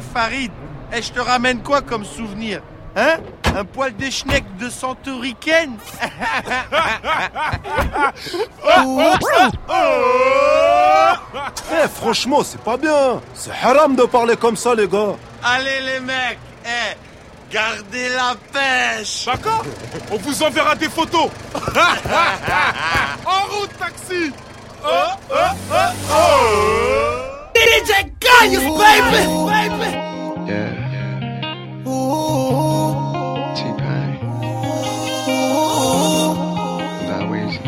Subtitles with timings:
[0.00, 0.50] Eh Farid,
[0.92, 2.62] eh, je te ramène quoi comme souvenir
[2.96, 3.18] Hein?
[3.54, 5.76] Un poil de schneck de santoricaine?
[11.72, 13.20] Eh, franchement, c'est pas bien.
[13.34, 15.14] C'est haram de parler comme ça, les gars.
[15.42, 16.96] Allez les mecs, eh,
[17.50, 19.62] gardez la pêche D'accord
[20.10, 21.30] On vous enverra des photos.
[23.26, 24.32] en route, taxi.
[24.84, 24.88] Oh,
[25.30, 25.34] oh,
[25.72, 25.76] oh,
[26.12, 27.29] oh.
[27.60, 27.92] DJ
[28.24, 29.20] Kayus, baby,
[29.52, 29.90] baby
[30.50, 30.72] Yeah.
[33.56, 34.10] T-Pain.
[37.08, 37.60] That Weezy.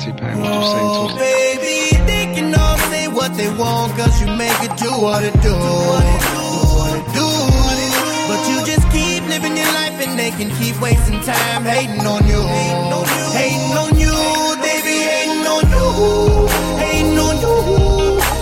[0.00, 1.18] T-Pain, what you say to it?
[1.18, 1.78] Baby,
[2.10, 5.48] they can all say what they want, cause you make it do what it do.
[5.48, 5.56] Do
[6.76, 7.28] what it do.
[8.28, 12.26] But you just keep living your life and they can keep wasting time hating on
[12.26, 12.42] you.
[13.32, 14.12] Hating on you,
[14.62, 16.45] they be hating on you.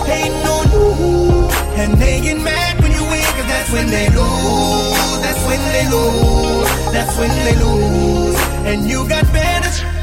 [0.05, 1.49] Hating on you.
[1.81, 5.19] And they get mad when you win, cause that's when they lose.
[5.25, 6.93] That's when they lose.
[6.93, 8.37] That's when they lose.
[8.69, 9.94] And you got better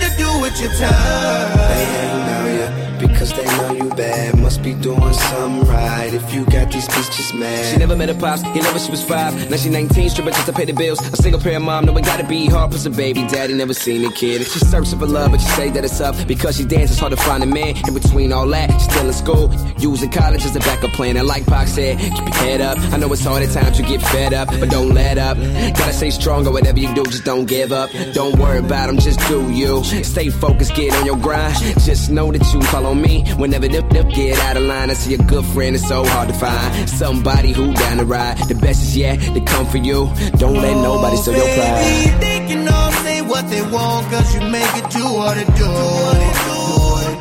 [0.52, 1.58] with your time.
[1.68, 4.38] They ain't know ya because they know you bad.
[4.38, 7.72] Must be doing something right if you got these bitches mad.
[7.72, 9.50] She never met her pops, he her, she was five.
[9.50, 11.00] Now she 19, stripping just to pay the bills.
[11.00, 12.70] A single parent mom, no, it gotta be hard.
[12.70, 14.40] Plus a baby daddy, never seen a kid.
[14.40, 17.12] And she's searching for love, but she say that it's up because she dances hard
[17.12, 17.76] to find a man.
[17.86, 21.16] In between all that, she's still in school, using college as a backup plan.
[21.16, 22.78] And like Pac said, keep your head up.
[22.92, 25.36] I know it's hard at times, you get fed up, but don't let up.
[25.76, 27.90] Gotta stay strong or whatever you do, just don't give up.
[28.12, 29.82] Don't worry about them, just do you.
[29.84, 31.54] Stay focused, get on your grind.
[31.86, 34.90] Just know that you follow me whenever dip dip get out of line.
[34.90, 36.90] I see a good friend, it's so hard to find.
[36.90, 38.36] Somebody who down to ride.
[38.50, 40.10] The best is yet to come for you.
[40.42, 42.20] Don't let nobody steal your oh, Baby, pride.
[42.26, 45.70] they can all say what they want, cause you make it do what it do.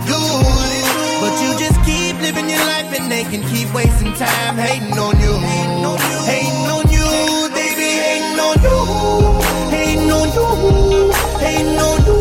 [0.10, 0.72] Do it.
[1.22, 5.14] But you just keep living your life and they can keep wasting time hating on
[5.22, 5.34] you.
[6.32, 7.08] Hating on you,
[7.56, 8.78] they be hating on you.
[9.78, 11.12] Hating on you,
[11.46, 12.21] hating on you.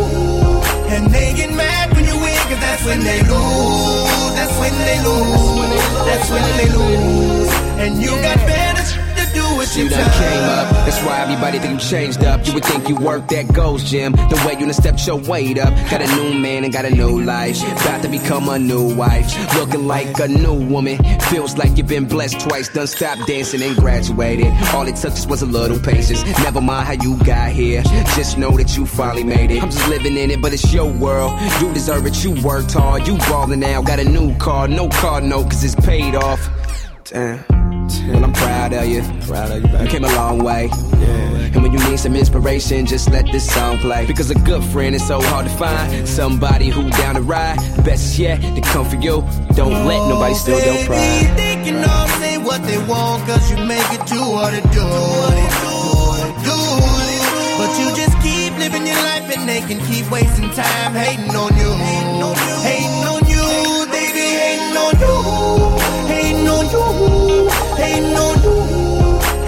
[0.92, 4.34] And they get mad when you win, cause that's when they lose.
[4.34, 5.82] That's when they lose.
[6.08, 7.50] That's when they lose.
[7.78, 10.79] And you got better to do with You your done came up.
[11.06, 12.46] Why everybody think you changed up.
[12.46, 14.12] You would think you work that goes, Jim.
[14.12, 15.72] The way you done stepped your weight up.
[15.90, 17.62] Got a new man and got a new life.
[17.62, 19.26] About to become a new wife.
[19.54, 20.98] Looking like a new woman.
[21.30, 22.68] Feels like you've been blessed twice.
[22.68, 24.52] Done stopped dancing and graduated.
[24.74, 26.24] All it took just was a little patience.
[26.42, 27.82] Never mind how you got here.
[28.16, 29.62] Just know that you finally made it.
[29.62, 31.40] I'm just living in it, but it's your world.
[31.60, 32.22] You deserve it.
[32.22, 33.06] You worked hard.
[33.06, 33.82] You ballin' now.
[33.82, 34.68] Got a new car.
[34.68, 36.40] No car note, cause it's paid off.
[37.04, 37.59] Damn.
[37.98, 39.02] Well, I'm proud of you.
[39.26, 39.84] Proud of you, baby.
[39.84, 40.68] You came a long way.
[40.72, 41.54] Yeah.
[41.54, 44.06] And when you need some inspiration, just let this song play.
[44.06, 46.06] Because a good friend is so hard to find.
[46.08, 47.58] Somebody who down to ride.
[47.84, 49.24] Best yet to come for you.
[49.54, 51.36] Don't let nobody steal your Baby, pride.
[51.36, 54.80] They can all say what they want, cause you make it do what it do.
[54.80, 56.58] Do what it do.
[57.58, 61.56] But you just keep living your life and they can keep wasting time hating on
[61.56, 61.72] you.
[61.74, 62.59] Hating on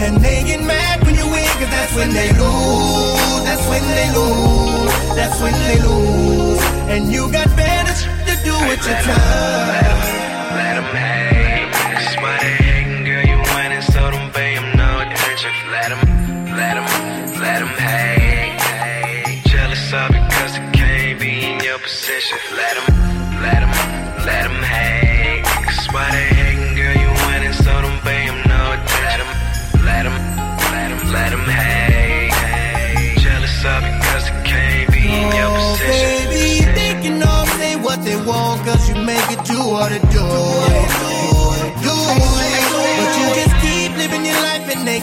[0.04, 3.44] And they get mad when you win, cause that's when they lose.
[3.46, 5.14] That's when they lose.
[5.14, 6.60] That's when they lose.
[6.92, 7.94] And you got better
[8.28, 9.98] to do with your time.
[10.58, 11.31] Let 'em hate.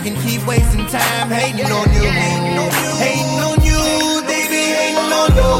[0.04, 2.08] Can keep wasting time hating on you.
[2.08, 3.60] Hating on you, hating on
[4.28, 5.52] they be hating on you.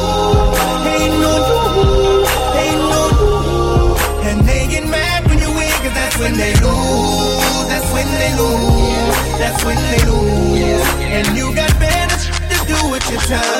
[0.88, 4.30] Hating on you, hating on you.
[4.30, 7.68] And they get mad when you win, cause that's when they lose.
[7.68, 9.40] That's when they lose.
[9.40, 10.84] That's when they lose.
[11.00, 12.18] And you got better
[12.52, 13.59] to do with your time.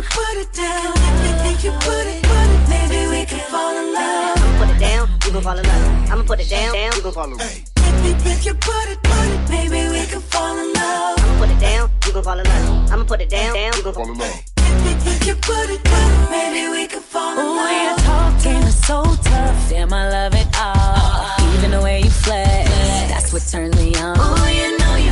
[0.00, 2.22] If, if you put it down, if, if you put it,
[2.68, 4.38] maybe we could fall in love.
[4.38, 6.10] I'ma put it down, you gon' fall in love.
[6.10, 7.62] I'ma put it down, down, you gon' fall in love.
[7.76, 11.18] If, if, if you put it, put it, maybe we could fall in love.
[11.18, 12.92] I'ma put it down, you gon' fall in love.
[12.92, 14.42] I'ma put it down, down, you gon' fall in love.
[14.56, 17.82] If, if you put it, put it, maybe we could fall in Ooh, love.
[17.82, 19.68] your talking is so tough.
[19.68, 21.54] Damn, I love it all.
[21.58, 22.70] Even the way you flex,
[23.10, 24.16] that's what turns me on.
[24.18, 25.10] Ooh, you know you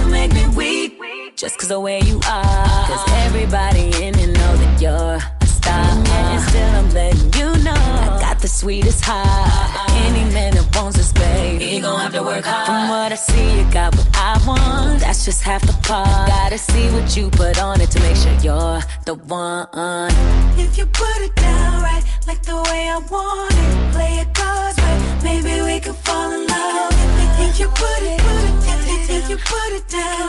[1.38, 2.86] just cause of where you are.
[2.88, 5.72] Cause everybody in it know that you're a star.
[5.72, 9.86] And still I'm letting you know I got the sweetest heart.
[10.06, 12.66] Any man that wants this, baby, he gon' have to work hard.
[12.66, 15.00] From what I see, you got what I want.
[15.00, 16.28] That's just half the part.
[16.28, 20.10] Gotta see what you put on it to make sure you're the one.
[20.58, 24.76] If you put it down right, like the way I want it, play it cards
[24.76, 26.97] right, maybe we could fall in love.
[27.40, 30.28] If you put it, if, if you put it down,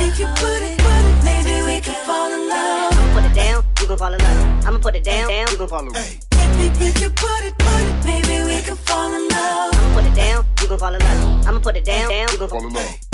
[0.00, 0.78] if you put it,
[1.24, 2.92] maybe we could fall in love.
[2.92, 4.66] I'ma put it down, you gon' fall in love.
[4.66, 6.16] I'ma put it down, down, you gon' fall in love.
[6.32, 9.74] If, if you put it, put it, maybe we could fall in love.
[9.74, 11.46] I'ma put it down, you gon' fall in love.
[11.46, 13.07] I'ma put it down, down, you gon' fall in love.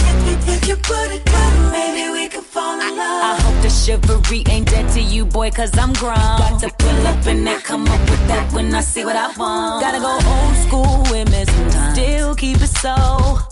[3.27, 6.15] I hope the chivalry ain't dead to you, boy, cause I'm grown.
[6.15, 9.29] Got to pull up and then come up with that when I see what I
[9.39, 9.83] want.
[9.83, 11.99] Gotta go old school with me sometimes.
[11.99, 12.95] Still keep it so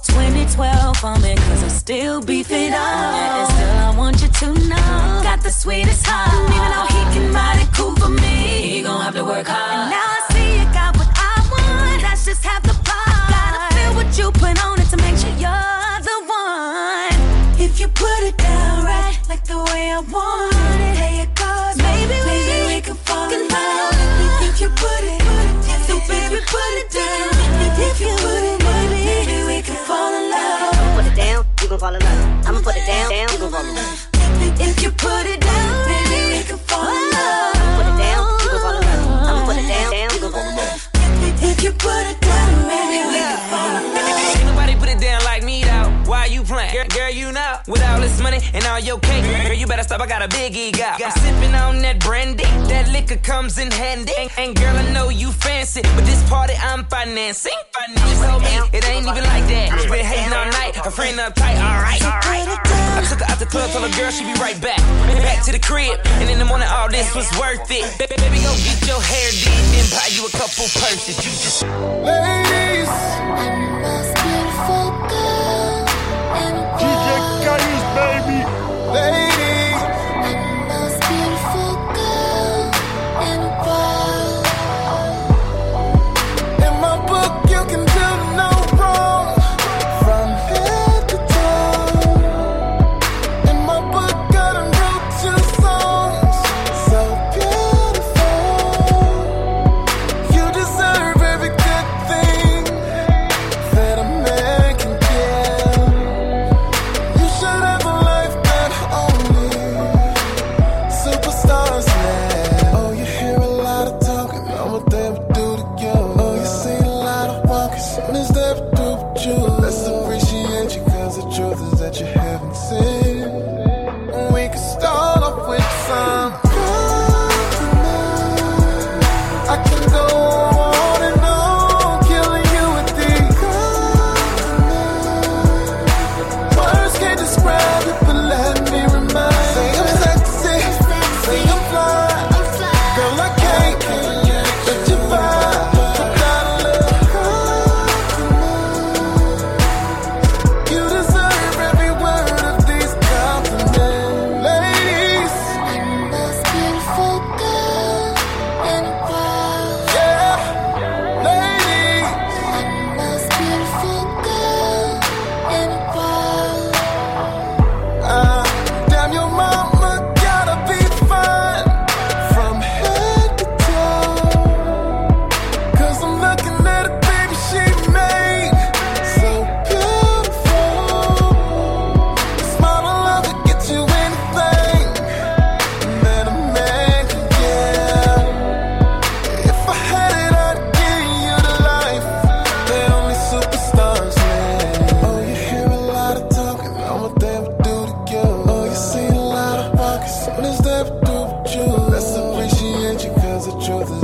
[0.05, 2.79] 2012 for me, cause I'm still beefing up.
[2.79, 5.21] And still, I want you to know.
[5.23, 6.31] Got the sweetest heart.
[6.55, 10.12] Even though he can ride it cool for me, he gon' have to work hard.
[19.33, 20.53] Like the way I want
[20.87, 23.97] it, play it cards, maybe, maybe we could fall in love.
[24.49, 25.23] If you put it,
[25.89, 27.33] so baby put it down.
[27.89, 28.59] If you put it,
[28.93, 30.77] maybe we could fall in love.
[30.77, 32.47] I'ma put it down, you gon' fall in love.
[32.47, 34.01] I'ma put it down, down, you gon' fall in love.
[34.69, 36.02] If you put it down,
[47.65, 47.73] girl.
[47.73, 50.01] With all this money and all your cake, girl, you better stop.
[50.01, 50.83] I got a big ego.
[50.83, 52.45] I'm sipping on that brandy.
[52.69, 54.13] That liquor comes in handy.
[54.19, 57.53] And, and girl, I know you fancy, but this party I'm financing.
[57.53, 59.81] She told me it ain't even like that.
[59.81, 60.77] She been hating all night.
[60.77, 61.57] Her friend uptight.
[61.57, 62.49] All right, all right.
[62.93, 64.79] I took her out the club, told her girl she be right back.
[65.23, 67.87] Back to the crib, and in the morning all this was worth it.
[67.99, 71.17] Ba- Baby, go get your hair did, then buy you a couple purses.
[71.19, 71.63] You just
[72.03, 72.91] Ladies,
[74.23, 75.32] DJ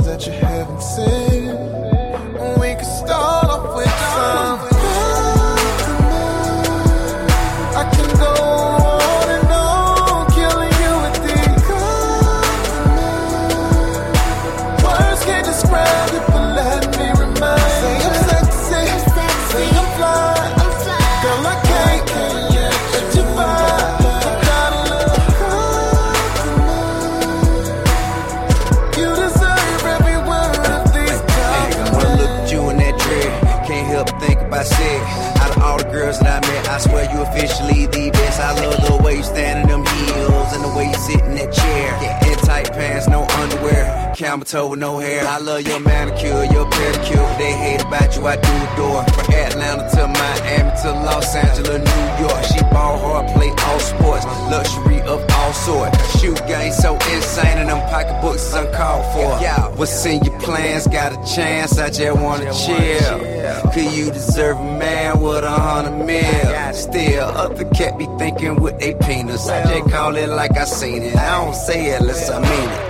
[0.09, 0.33] that you.
[0.33, 0.48] haven't
[37.39, 38.39] officially the best.
[38.39, 41.35] I love the way you stand in them heels and the way you sit in
[41.35, 42.31] that chair.
[42.31, 44.13] In tight pants, no underwear.
[44.15, 45.25] Camel toe with no hair.
[45.25, 47.37] I love your manicure, your pedicure.
[47.37, 49.03] They hate about you, I do adore.
[49.15, 52.43] From Atlanta to Miami to Los Angeles, New York.
[52.45, 54.25] She ball hard, play all sports.
[54.51, 56.19] Luxury of all sorts.
[56.19, 59.41] Shoot game so insane and them pocketbooks is uncalled for.
[59.41, 60.87] Yeah, what's in your plans?
[60.87, 63.28] Got a chance, I just wanna chill.
[63.73, 66.73] Could you deserve a man with a hundred mil?
[66.73, 69.47] Still, other cat be thinking with they penis.
[69.47, 71.15] I just call it like I seen it.
[71.15, 72.88] I don't say it unless I mean it.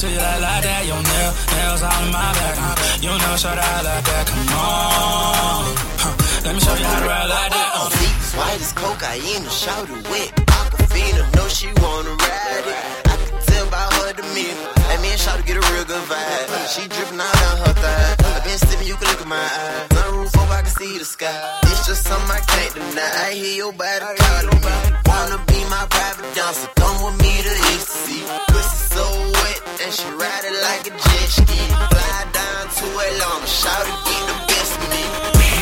[0.00, 0.82] To you like, like that.
[0.88, 2.56] Your nail, nails in my back.
[3.04, 4.24] You know, show that like that.
[4.32, 5.76] Come on.
[6.00, 6.14] Huh.
[6.44, 7.70] Let me show you how to ride like that.
[7.76, 7.88] Uh.
[7.92, 10.32] Feet white as cocaine, the shoulder wet.
[10.56, 12.80] Aquafina, know she wanna ride it.
[13.12, 14.80] I can tell by her demeanor.
[15.00, 16.48] Me and Shawty get a real good vibe.
[16.68, 18.36] She dripping out down her thigh.
[18.36, 19.88] I been sipping, you can look at my eyes.
[19.96, 21.60] Sunroof over, I can see the sky.
[21.62, 23.28] It's just something I can't deny.
[23.28, 24.72] I hear your body calling me.
[25.08, 26.68] Wanna my private dancer?
[26.74, 28.20] Come with me to ecstasy.
[28.50, 29.06] Pussy so
[29.38, 31.60] wet, and she ride it like a jet ski.
[31.94, 35.02] Fly down to Atlanta, Shawty get the best of me.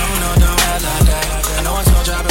[0.00, 1.26] No, no, don't act like that.
[1.56, 2.27] I know I told you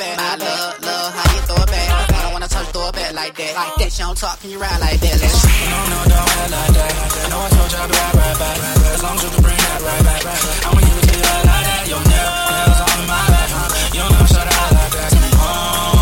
[0.00, 0.38] all my.
[0.38, 2.10] Love, love how you throw it back.
[2.10, 3.54] I don't wanna touch, throw it back like that.
[3.54, 5.20] Like that, she don't talk, can you ride like that?
[5.20, 6.92] Let's No, no, don't act like that.
[6.94, 8.56] I know I told you I'd be right, back.
[8.94, 10.22] As long as you can bring that right back.
[10.66, 11.86] I'ma give it to you like, that.
[11.86, 13.48] Nail, nails all in my back.
[13.94, 15.10] You know, show that I like that.
[15.14, 15.93] Come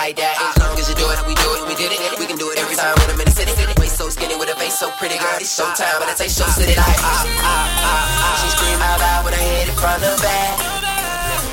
[0.00, 0.32] like that.
[0.40, 2.00] As long as you do it, we do it, we did it.
[2.16, 3.52] We can do it every time when I'm in the city.
[3.76, 5.36] Waist so skinny with a face so pretty, girl.
[5.36, 8.40] It's showtime, but I take show city like ah ah ah ah.
[8.40, 10.56] She scream out loud with her head in front of back.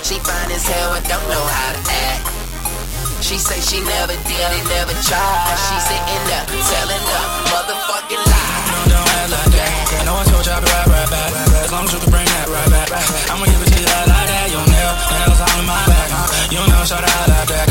[0.08, 2.24] She fine as hell and don't know how to act.
[3.20, 5.60] She say she never did it, never tried.
[5.68, 7.20] She sitting there telling the
[7.52, 8.64] motherfucking lie.
[8.88, 9.76] Don't act like that.
[9.92, 11.32] I know I told you I'd be right, right back.
[11.68, 12.88] As long as you can bring that right back.
[13.28, 14.48] I'ma give it to you like, that.
[14.48, 16.08] Your nail, nails all in my back.
[16.48, 17.67] You know, that I like that.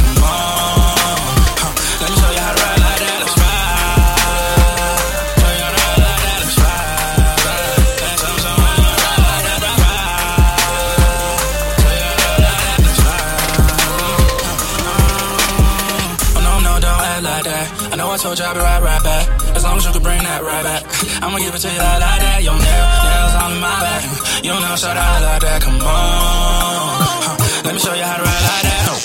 [18.16, 19.28] I know told you I'd be right, right back.
[19.56, 20.88] As long as you can bring that right back.
[21.20, 22.40] I'ma give it to you like, like that.
[22.40, 24.02] Your nail, nails all in my back.
[24.40, 25.60] You know, show that I like that.
[25.60, 25.84] Come on.
[25.84, 27.36] Huh.
[27.60, 28.88] Let me show you how to ride like that.
[28.88, 28.96] Oh.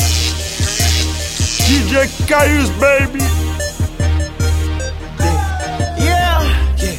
[1.67, 3.19] DJ Kayus, baby.
[5.99, 6.47] Yeah.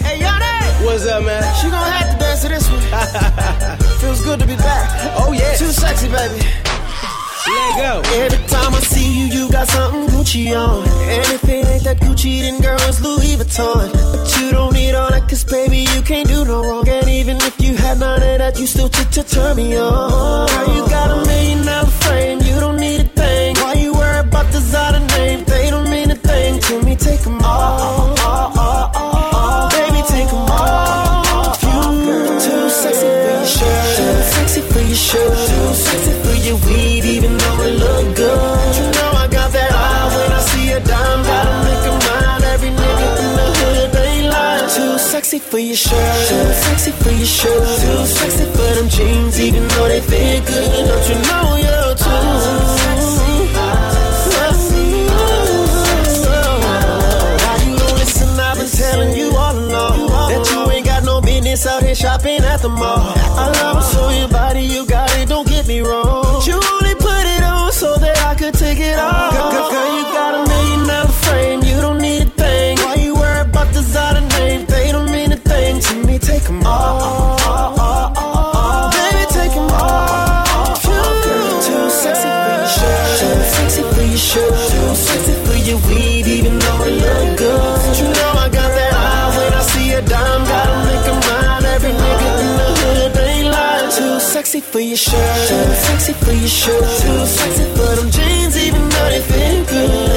[0.04, 0.84] Hey, Yane.
[0.84, 1.40] What's up, man?
[1.64, 2.84] She gonna have to dance to this one.
[4.04, 5.16] Feels good to be back.
[5.16, 5.56] Oh, yeah.
[5.56, 6.44] Too sexy, baby.
[7.62, 10.82] Every time I see you, you got something Gucci on.
[11.08, 13.92] It ain't that Gucci, then girl, it's Louis Vuitton.
[13.92, 16.88] But you don't need all that, cause baby, you can't do no wrong.
[16.88, 20.48] And even if you had none of that, you still t to turn me on.
[20.48, 23.56] Girl, you got a million dollar frame, you don't need a thing.
[23.56, 25.44] Why you worry about designer name?
[25.44, 28.14] They don't mean a thing to me, Take 'em all.
[29.70, 31.22] Baby, take them all.
[36.64, 36.91] Baby,
[37.66, 38.76] it look good.
[38.78, 42.44] You know I got that eye when I see a dime, gotta make a mind.
[42.54, 44.68] Every nigga in the hood, they lying.
[44.76, 49.40] Too sexy for your shirt, too sexy for your shirt, too sexy for them jeans,
[49.40, 50.86] even though they fit good.
[50.88, 52.82] Don't you know you're too
[58.92, 62.68] telling you all along that you ain't got no business out here shopping at the
[62.68, 63.12] mall.
[63.42, 66.21] I love it, so your body, you got it, don't get me wrong
[68.42, 69.30] could take it all.
[69.30, 71.62] Girl, girl, girl, you got a million dollar frame.
[71.62, 72.76] You don't need a thing.
[72.78, 74.66] Why you worry about designer name?
[74.66, 76.18] They don't mean a thing to me.
[76.18, 77.38] Take them all.
[77.46, 78.41] all, all, all
[94.72, 95.48] for your shirt.
[95.48, 96.80] Too sexy for your shirt.
[97.02, 100.11] Too sexy for them jeans, even though they fit good.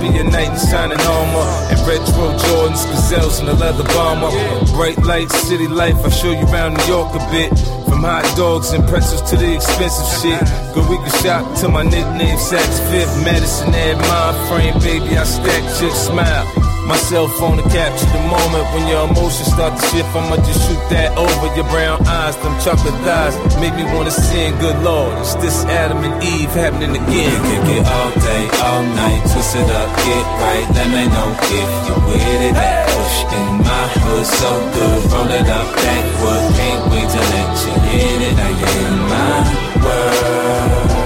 [0.00, 1.48] be a knight shining armor.
[1.70, 4.30] And retro Jordans, gazelles, and a leather bomber.
[4.72, 7.50] Bright lights, city life, I'll show you around New York a bit.
[7.88, 10.40] From hot dogs and pretzels to the expensive shit.
[10.74, 13.24] Go we can shop to my nickname Saks Fifth.
[13.24, 16.59] Madison Ave, mind frame, baby, I stack chicks, smile.
[16.90, 20.10] My cell phone to capture the moment when your emotions start to shift.
[20.10, 23.38] I'ma just shoot that over your brown eyes, them chocolate thighs.
[23.62, 25.14] Make me wanna sing, good lord.
[25.22, 27.36] It's this Adam and Eve happening again.
[27.46, 30.66] Kick it all day, all night, twist it up, get right.
[30.74, 31.30] Let me know
[31.62, 32.54] if you with it.
[32.58, 36.42] That push in my hood so good, roll it up that wood.
[36.58, 38.34] Can't wait to let you hit it.
[38.34, 39.38] Now you're in my
[39.78, 40.99] world.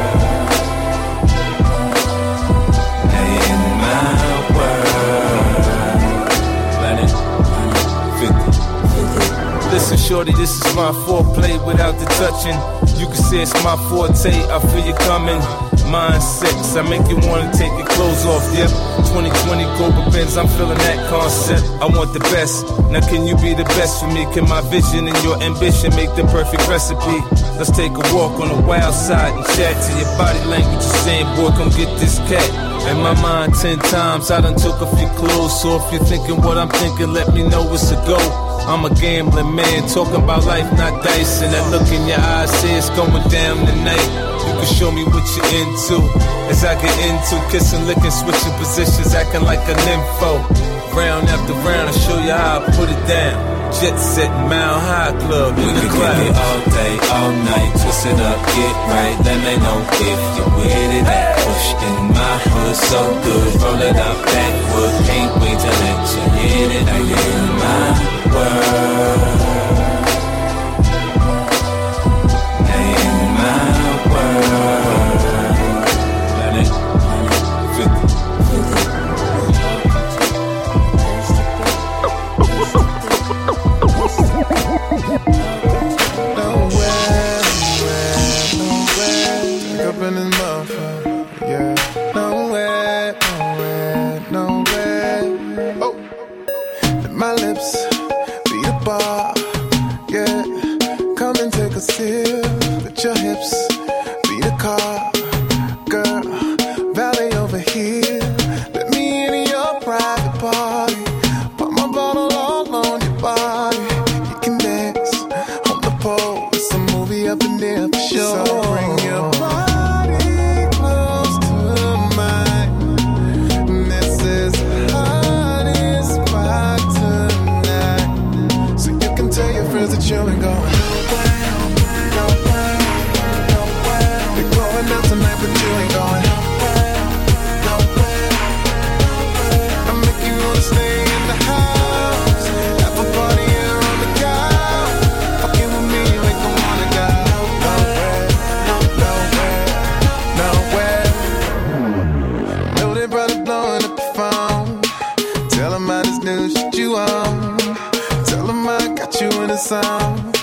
[10.04, 12.52] Shorty, this is my foreplay without the touching.
[13.00, 15.40] You can say it's my forte, I feel you coming.
[15.88, 18.68] Mine sex, I make you wanna take your clothes off, yep.
[19.16, 21.64] 2020 Cobra Benz, I'm feeling that concept.
[21.80, 24.28] I want the best, now can you be the best for me?
[24.36, 27.24] Can my vision and your ambition make the perfect recipe?
[27.56, 30.84] Let's take a walk on the wild side and chat to your body language.
[30.84, 32.44] You're saying, boy, come get this cat.
[32.92, 36.44] In my mind, ten times, I done took a few clothes, so if you're thinking
[36.44, 38.43] what I'm thinking, let me know it's a go.
[38.66, 41.42] I'm a gambling man, talking about life, not dice.
[41.42, 44.08] And that look in your eyes says going down tonight.
[44.46, 46.00] You can show me what you're into.
[46.48, 50.40] As I get into kissing, licking, switching positions, acting like a nympho.
[50.96, 53.53] Round after round, I show you how I put it down.
[53.80, 56.20] Jet set, mile high club in We the can cloud.
[56.24, 59.16] it all day, all night, twist it up, get right.
[59.26, 61.04] Let me know if you're with it.
[61.04, 64.94] That push in my hood so good, roll it up backwood.
[65.04, 66.84] Can't wait to let you hit it.
[66.88, 67.86] Now you're in my
[68.32, 69.33] world.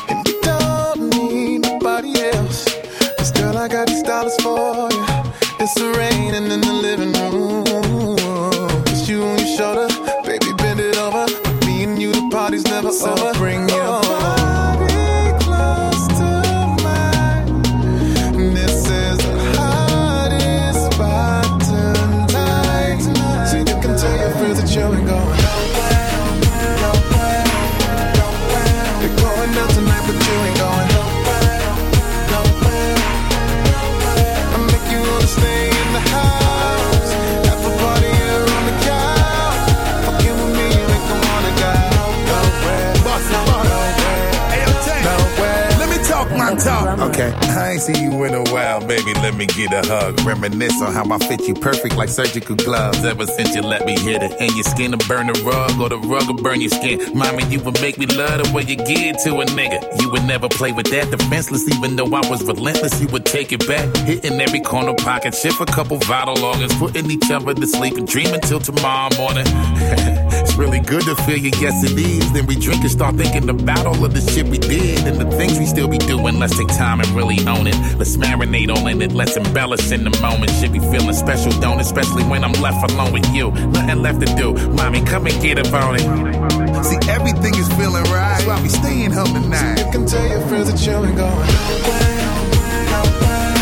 [0.10, 2.14] And you don't need nobody
[3.32, 5.06] girl, I got these dollars for you.
[5.60, 5.80] It's
[6.50, 6.81] the living room.
[47.82, 49.14] Seen you in a while, baby.
[49.16, 50.22] Let me get a hug.
[50.22, 53.04] Reminisce on how I fit you perfect like surgical gloves.
[53.04, 54.34] Ever since you let me hit it.
[54.40, 57.00] And your skin will burn the rug, or the rug will burn your skin.
[57.18, 59.80] Mama, you would make me love the way you get to a nigga.
[60.00, 63.02] You would never play with that defenseless, even though I was relentless.
[63.02, 67.10] You would take it back, hitting every corner pocket, shift a couple vital organs, putting
[67.10, 69.48] each other to sleep and dream until tomorrow morning.
[70.34, 72.32] it's really good to feel your yes it is.
[72.34, 75.30] Then we drink and start thinking about all of the shit we did and the
[75.38, 76.40] things we still be doing.
[76.40, 77.76] Let's take time and really own it.
[77.98, 79.12] Let's marinate on it.
[79.12, 80.52] Let's embellish in the moment.
[80.60, 81.80] Should be feeling special, don't?
[81.80, 83.52] Especially when I'm left alone with you.
[83.52, 84.54] Nothing left to do.
[84.70, 86.06] Mommy, come and get up on it.
[86.86, 88.42] See, everything is feeling right.
[88.42, 89.78] That's why we staying home tonight.
[89.80, 92.32] So You can tell your friends that you ain't going nowhere,
[92.92, 93.54] nowhere,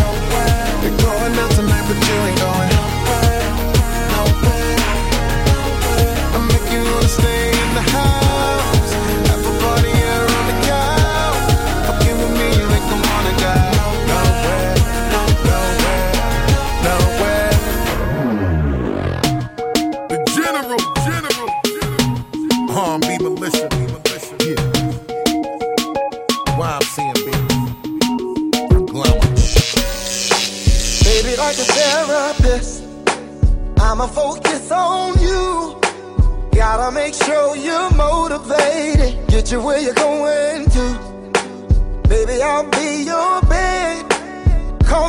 [0.00, 0.66] nowhere.
[0.82, 2.21] We're going out tonight, but you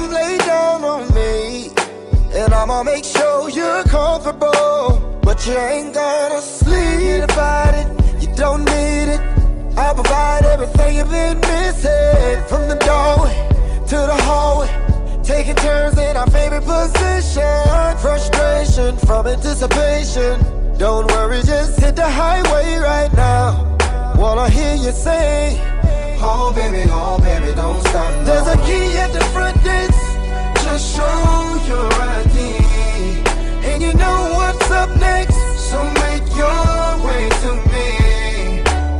[0.03, 1.69] Come lay down on me.
[2.33, 5.19] And I'ma make sure you're comfortable.
[5.23, 7.87] But you ain't gotta sleep about it.
[8.21, 9.21] You don't need it.
[9.77, 12.43] I'll provide everything you've been missing.
[12.49, 13.33] From the doorway
[13.87, 14.67] to the hallway.
[15.23, 17.97] Taking turns in our favorite position.
[17.99, 20.35] Frustration from anticipation.
[20.77, 23.77] Don't worry, just hit the highway right now.
[24.17, 25.55] Wanna hear you say,
[26.25, 28.09] Oh baby, oh baby, don't stop.
[28.11, 29.99] now." There's a key at the front desk.
[30.63, 31.19] Just show
[31.67, 32.37] your ID.
[33.69, 35.37] And you know what's up next.
[35.69, 36.63] So make your
[37.05, 37.87] way to me.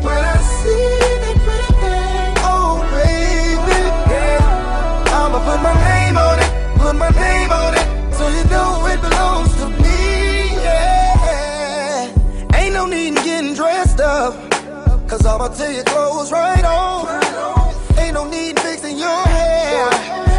[0.05, 0.89] When I see
[1.23, 3.79] that pretty thing, oh baby,
[4.11, 5.17] yeah.
[5.17, 8.99] I'ma put my name on it, put my name on it, so you know it
[9.01, 9.22] belongs
[15.13, 17.05] cause I'ma tell your clothes right on.
[17.99, 19.89] Ain't no need in fixing your hair,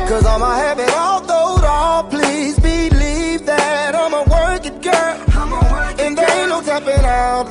[0.08, 2.10] cause I'ma have it all throwed off.
[2.10, 5.14] Please believe that I'm a work it, girl.
[6.00, 7.46] And there ain't no tapping out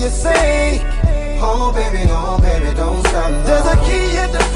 [0.00, 0.80] you say,
[1.42, 3.30] Oh baby, oh baby, don't stop.
[3.30, 4.49] now." There's a key at the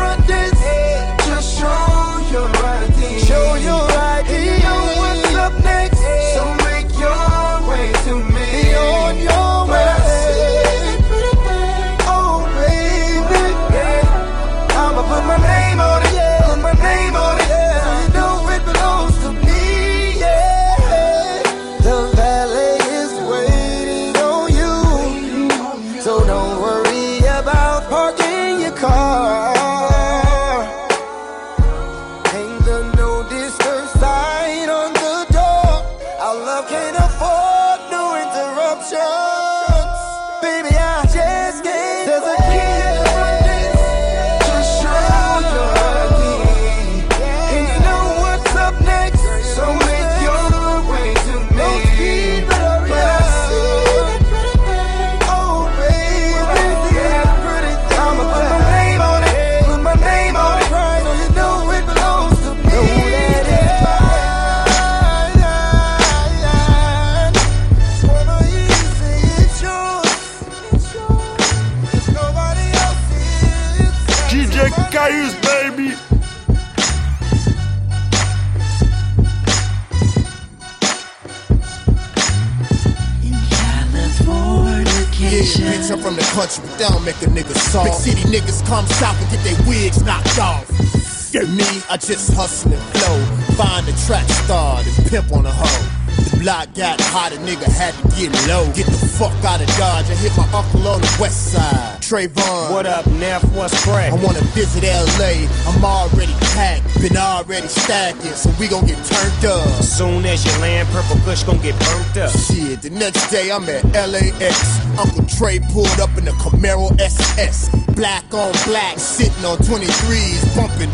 [91.94, 93.54] I just hustle and flow.
[93.54, 96.04] Find a track star, then pimp on a hoe.
[96.34, 98.66] The block got hot, a nigga had to get low.
[98.74, 100.10] Get the fuck out of Dodge.
[100.10, 102.02] I hit my uncle on the west side.
[102.02, 102.72] Trayvon.
[102.72, 103.44] What up, Neff?
[103.54, 104.10] What's crack?
[104.10, 105.46] I wanna visit LA.
[105.70, 109.84] I'm already packed, been already stacking, so we gon' get turned up.
[109.84, 112.34] Soon as you land, Purple Kush gon' get burnt up.
[112.34, 114.82] Shit, the next day I'm at LAX.
[114.98, 117.70] Uncle Trey pulled up in a Camaro SS.
[117.94, 120.42] Black on black, sitting on 23s,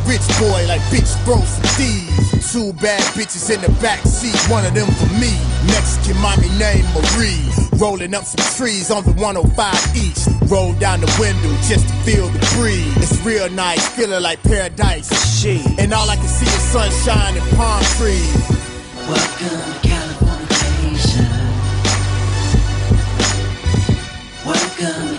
[0.07, 2.53] rich boy like bitch bro some thieves.
[2.53, 5.33] Two bad bitches in the back seat, one of them for me.
[5.67, 7.41] Mexican mommy named Marie.
[7.79, 10.29] Rolling up some trees on the 105 East.
[10.51, 12.97] Roll down the window just to feel the breeze.
[12.97, 15.09] It's real nice, feeling like paradise.
[15.41, 15.65] Shit.
[15.79, 18.35] And all I can see is sunshine and palm trees.
[19.09, 20.31] Welcome to California.
[24.45, 25.10] Welcome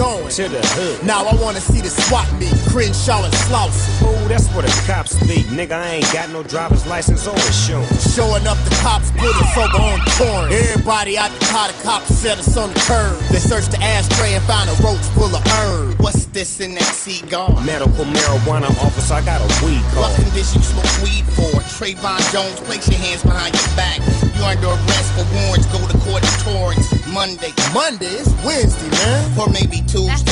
[0.00, 0.32] going?
[0.32, 1.04] To the hood.
[1.04, 4.08] Now I wanna see the swap meet, Crenshaw and Slauson.
[4.08, 5.44] Ooh, that's where the cops be.
[5.52, 8.16] Nigga, I ain't got no driver's license or insurance.
[8.16, 10.56] Showing up, the cops put us over on Torrance.
[10.56, 13.20] Everybody out the car, the cops set us on the curb.
[13.28, 16.00] They searched the ashtray and found a roach full of herb.
[16.00, 17.52] What's this in that cigar?
[17.60, 20.08] Medical marijuana officer, I got a weed card.
[20.08, 21.52] What condition you smoke weed for?
[21.76, 24.00] Trayvon Jones, place your hands behind your back.
[24.32, 25.68] You're under arrest for warrants.
[25.68, 27.52] Go to court in Torrance Monday.
[27.74, 28.06] Monday?
[28.06, 29.38] It's Wednesday, man.
[29.38, 30.30] Or maybe Tuesday.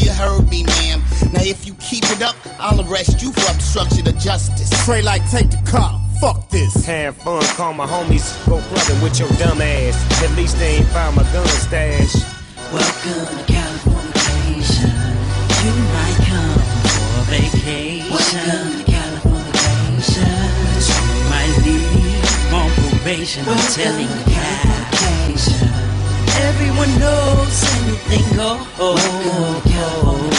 [0.00, 1.02] You heard me, ma'am.
[1.32, 4.70] Now if you keep it up, I'll arrest you for obstruction of justice.
[4.84, 6.00] Trey like take the car.
[6.20, 6.86] Fuck this.
[6.86, 10.22] Have fun, call my homies, go clubbing with your dumb ass.
[10.22, 12.14] At least they ain't found my gun stash.
[12.72, 14.06] Welcome to California.
[15.64, 16.58] You might come
[16.88, 18.10] for vacation.
[18.10, 19.52] Welcome to California.
[20.88, 23.44] You might leave on probation.
[23.46, 24.85] I'm telling you, California.
[26.46, 28.62] Everyone knows anything goes.
[28.78, 30.36] Welcome to California.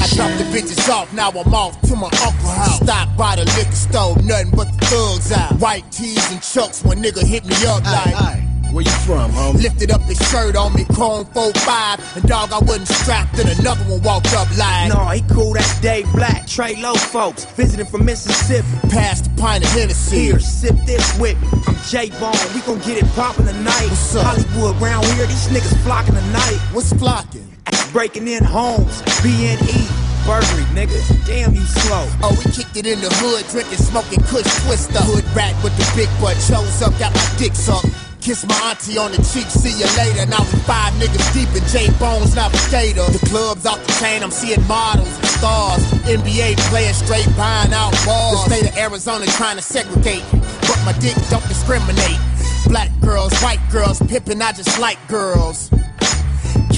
[0.00, 2.80] I dropped the bitches off, now I'm off to my uncle house.
[2.80, 5.60] Stop by the liquor store, nothing but the thugs out.
[5.60, 8.47] White tees and chucks when nigga hit me up like.
[8.72, 9.62] Where you from, homie?
[9.62, 12.16] Lifted up his shirt on me, chrome 4-5.
[12.16, 14.92] And dog, I wasn't strapped, then another one walked up like.
[14.92, 18.68] No, he cool, that's Dave Black, Trey Low folks, visiting from Mississippi.
[18.90, 20.16] Past the pint of Hennessy.
[20.16, 21.48] Here, sip this with me.
[21.66, 23.88] I'm J Bone, we gon' get it poppin' tonight.
[23.88, 24.26] What's up?
[24.26, 26.58] Hollywood round here, these niggas flocking tonight.
[26.72, 27.48] What's flocking?
[27.92, 29.88] Breaking in homes, BNE.
[30.26, 31.26] Burglary, nigga.
[31.26, 32.06] Damn, you slow.
[32.22, 35.00] Oh, we kicked it in the hood, drinking, smoking Kush Twister.
[35.00, 37.86] Hood rat with the big butt, chose up, got my dick sucked.
[38.20, 40.26] Kiss my auntie on the cheek, see you later.
[40.26, 43.06] Now we five niggas deep in J Bones Navigator.
[43.10, 45.82] The club's off the chain, I'm seeing models and stars.
[46.04, 48.44] NBA players straight buying out balls.
[48.44, 52.18] The state of Arizona trying to segregate, but my dick don't discriminate.
[52.66, 55.70] Black girls, white girls, pimping, I just like girls.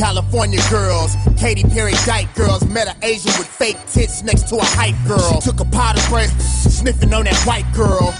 [0.00, 4.64] California girls, Katy Perry dyke girls, met an Asian with fake tits next to a
[4.64, 5.20] hype girl.
[5.34, 8.14] She took a pot of breath, sniffing on that white girl.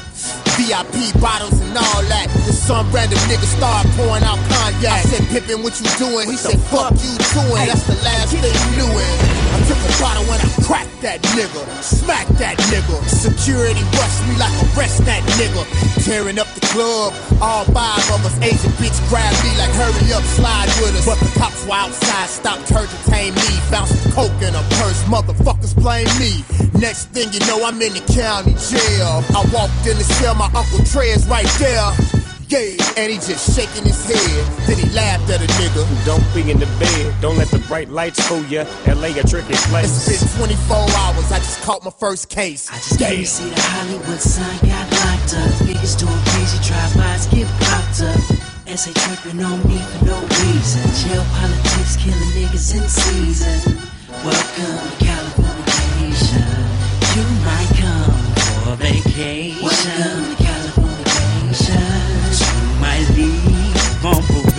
[0.61, 2.29] VIP bottles and all that.
[2.45, 4.93] Then some random nigga start pouring out cognac.
[4.93, 6.29] I said, Pippin, what you doing?
[6.29, 7.65] He said, fuck you doing.
[7.65, 9.40] That's the last thing you knew it.
[9.71, 11.63] A bottle and I cracked that nigga.
[11.79, 12.99] Smacked that nigga.
[13.07, 15.63] Security rushed me like arrest that nigga.
[16.05, 17.15] Tearing up the club.
[17.41, 21.07] All five of us Asian bitch grabbed me like hurry up, slide with us.
[21.07, 23.51] But the cops were outside, stopped to tame me.
[23.71, 24.99] Found some coke in a purse.
[25.07, 26.43] Motherfuckers blame me.
[26.81, 29.23] Next thing you know, I'm in the county jail.
[29.37, 32.20] I walked in the cell, my Uncle Trey is right there.
[32.51, 34.67] Yeah, and he just shaking his head.
[34.67, 35.87] Then he laughed at a nigga.
[36.05, 37.15] Don't be in the bed.
[37.21, 38.65] Don't let the bright lights fool ya.
[38.89, 40.09] LA a tricky place.
[40.09, 41.31] It's been 24 hours.
[41.31, 42.69] I just caught my first case.
[42.69, 45.63] I just came to see the Hollywood sign got locked up.
[45.63, 48.19] Niggas doing crazy drive-bys get popped up.
[48.67, 50.83] SA tripping on me for no reason.
[51.07, 53.79] Jail politics killing niggas in season.
[54.27, 55.40] Welcome to California.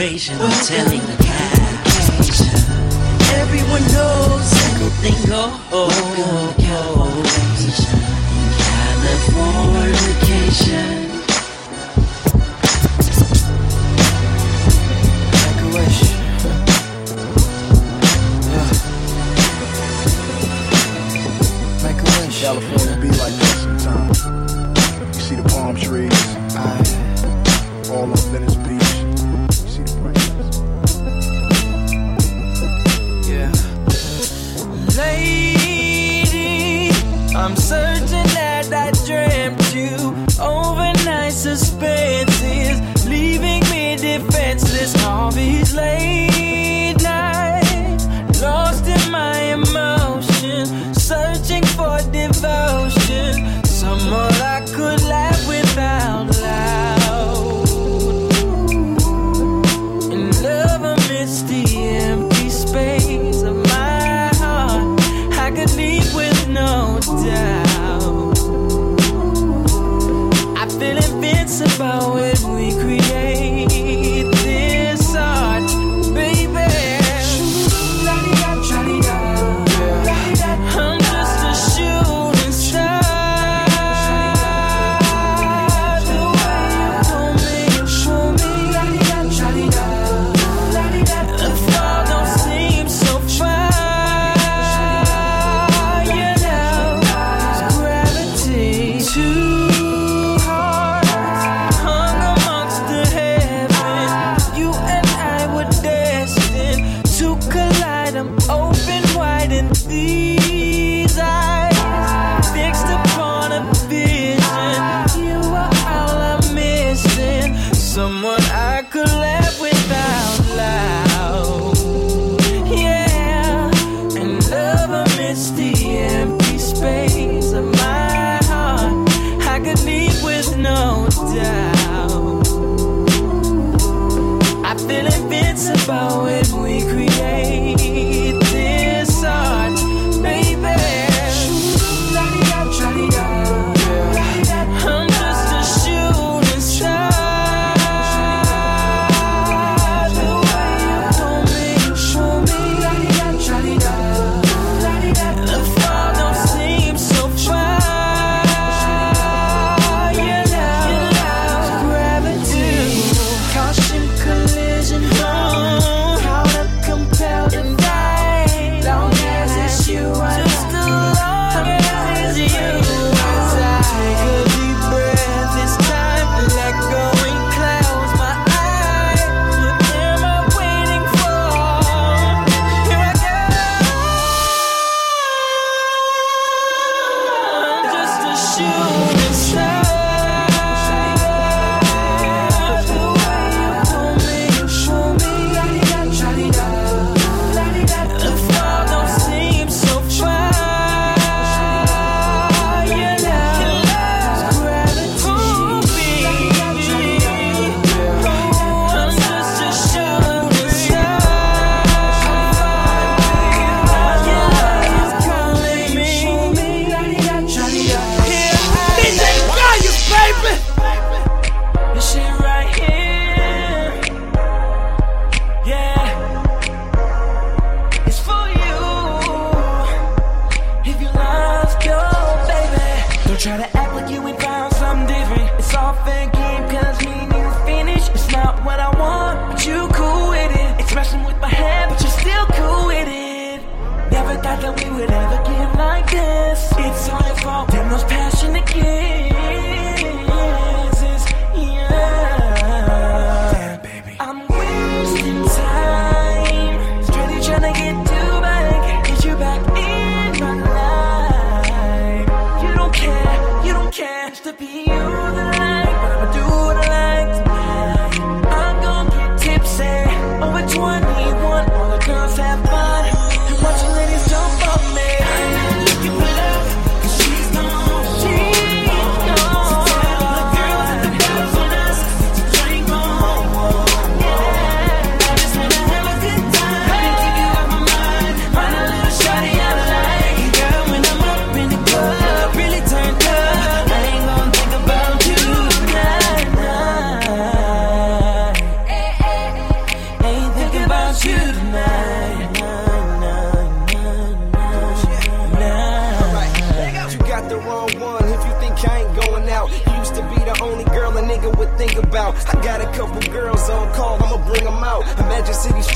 [0.02, 0.36] On probation.
[0.40, 2.48] I'm telling the California.
[3.38, 5.52] Everyone knows everything goes.
[5.72, 6.24] Welcome to
[6.62, 7.86] California.
[8.58, 11.10] Californication.
[22.42, 24.18] California be like this sometimes.
[25.16, 26.20] You see the palm trees,
[27.92, 28.61] all on Venice Beach.
[37.42, 39.96] I'm certain that I dreamt you
[40.40, 42.78] overnight suspenses,
[43.08, 44.94] leaving me defenseless.
[45.04, 48.06] All these late nights,
[48.44, 50.70] lost in my emotions,
[51.02, 54.61] searching for devotion, someone I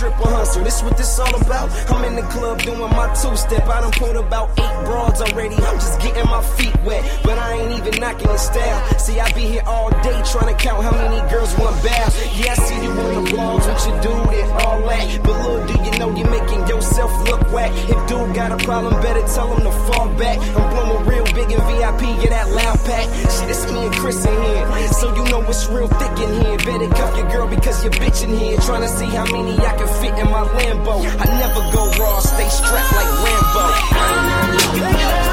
[0.06, 1.72] Stripper hustle, this what this all about.
[1.90, 3.66] I'm in the club doing my two step.
[3.68, 5.56] I done pulled about eight broads already.
[5.56, 9.00] I'm just getting my feet wet, but I ain't even knocking the style.
[9.00, 12.14] See, I be here all day trying to count how many girls want bath.
[12.38, 15.24] Yeah, I see you on the blogs what you do, and all that.
[15.24, 17.72] But little do you know you're making yourself look whack.
[17.90, 20.38] If dude got a problem, better tell him to fall back.
[20.56, 23.08] I'm blowing real big in VIP, get that loud pack.
[23.30, 24.66] Shit, it's me and Chris in here.
[24.94, 26.58] So you know it's real thick in here.
[26.58, 28.58] Better cuff your girl because you're bitching here.
[28.60, 31.06] Trying to see how many I can fit in my Lambo.
[31.20, 35.25] I never go raw, stay strapped like Rambo.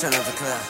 [0.00, 0.60] Turn up the club.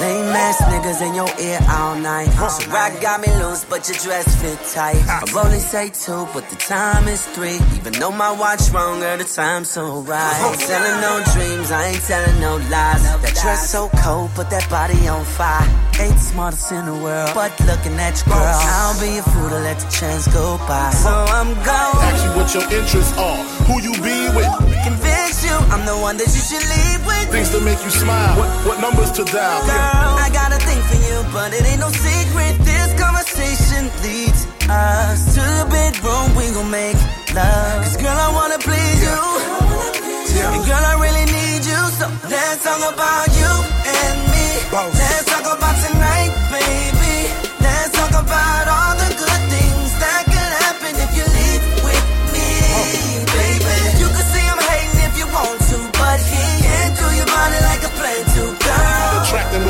[0.00, 2.30] Lame ass niggas in your ear all night.
[2.30, 4.96] So rock got me loose, but your dress fit tight.
[5.06, 7.60] I only say two, but the time is three.
[7.76, 10.50] Even though my watch wrong, girl, the time's so right.
[10.50, 13.02] Ain't telling no dreams, I ain't telling no lies.
[13.20, 15.87] That dress so cold, put that body on fire.
[15.98, 19.50] Ain't the smartest in the world, but looking at your girl, I'll be a fool
[19.50, 20.94] to let the chance go by.
[20.94, 21.98] So I'm going.
[22.06, 24.46] Ask you what your interests are, who you be with,
[24.86, 27.26] Convince you, I'm the one that you should leave with.
[27.34, 29.58] things to make you smile, what, what numbers to dial.
[29.66, 32.54] Girl, I got a thing for you, but it ain't no secret.
[32.62, 36.30] This conversation leads us to the bedroom.
[36.38, 36.94] We gon' make
[37.34, 37.82] love.
[37.82, 39.18] Cause girl, I wanna please you.
[40.38, 41.80] And girl, I really need you.
[41.98, 43.50] So let's talk about you
[43.82, 44.27] and
[44.72, 44.98] me.
[44.98, 45.97] Let's talk about tonight,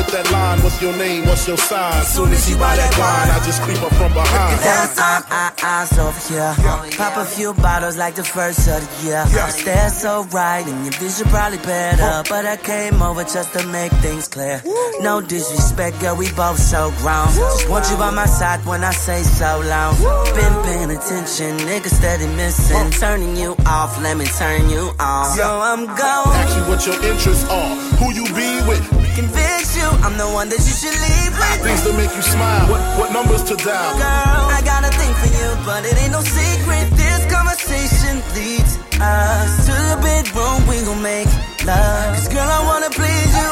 [0.09, 1.25] That line What's your name?
[1.27, 2.03] What's your sign?
[2.03, 4.57] Soon as he buy that wine, I just creep up from behind.
[4.59, 6.55] Last time I eyes over here.
[6.65, 9.23] Oh, Pop a few bottles like the first of the year.
[9.25, 12.23] The stairs so right and your vision probably better.
[12.27, 14.63] But I came over just to make things clear.
[15.01, 17.27] No disrespect, girl, we both so grown.
[17.27, 19.93] Just want you by my side when I say so long.
[20.33, 22.89] Been paying attention, niggas steady missing.
[22.99, 25.37] Turning you off, let me turn you on.
[25.37, 26.33] So I'm gone.
[26.33, 28.83] Ask you what your interests are, who you be with,
[29.19, 31.59] Convince you, I'm the one that you should leave with.
[31.59, 33.99] things to make you smile, what, what numbers to dial.
[33.99, 36.87] Girl, I got a thing for you, but it ain't no secret.
[36.95, 40.63] This conversation leads us to the bedroom.
[40.71, 41.27] We gon' make
[41.67, 42.15] love.
[42.15, 43.51] Cause girl, I wanna please you.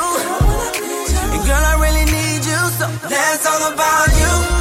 [1.36, 2.62] And girl, I really need you.
[2.80, 4.57] So let's talk about you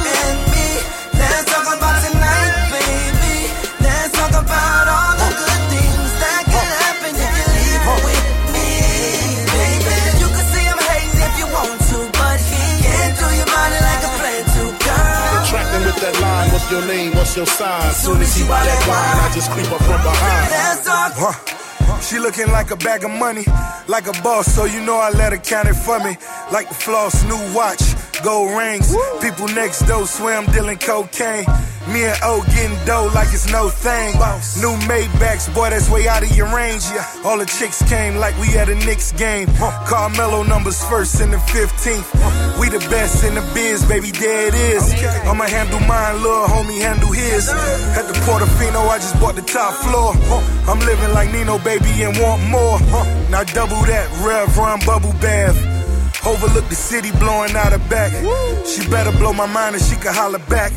[17.37, 17.47] your name?
[17.47, 17.93] What's your sign?
[17.93, 20.49] Soon as he buy that wine, I just creep up from behind.
[21.15, 22.01] Huh.
[22.01, 23.45] She looking like a bag of money,
[23.87, 26.17] like a boss, so you know I let her count it for me.
[26.51, 27.81] Like the floss, new watch,
[28.23, 28.95] gold rings.
[29.21, 31.45] People next door swear I'm dealing cocaine.
[31.91, 34.13] Me and O getting dough like it's no thing.
[34.59, 36.83] New Maybachs, boy, that's way out of your range.
[36.91, 37.05] Yeah.
[37.23, 39.47] All the chicks came like we at a Knicks game.
[39.85, 42.59] Carmelo numbers first and the 15th.
[42.59, 44.93] We the best in the biz, baby, there it is.
[45.25, 47.49] I'ma handle mine, little homie handle his.
[47.49, 50.13] At the Portofino, I just bought the top floor.
[50.67, 52.79] I'm living like Nino, baby, and want more.
[53.29, 55.76] Now double that, Rev Run Bubble Bath.
[56.27, 58.11] Overlook the city blowing out her back.
[58.67, 60.73] She better blow my mind and she can holler back.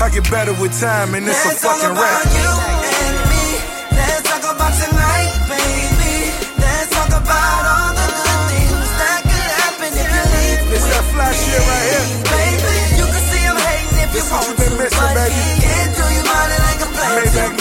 [0.00, 2.24] I get better with time and it's a Let's talk fucking rap.
[2.24, 2.52] you
[2.88, 3.44] and me.
[3.92, 6.32] Let's talk about tonight, baby.
[6.56, 11.04] Let's talk about all the good things that could happen if you leave It's that
[11.12, 12.08] fly shit right here.
[12.24, 15.12] Baby, you can see I'm hating if you This what want you been to, missing,
[15.14, 15.63] baby.
[17.14, 17.54] Maybach.